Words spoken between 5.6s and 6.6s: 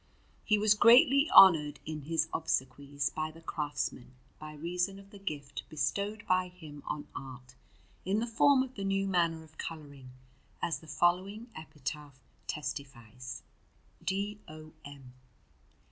bestowed by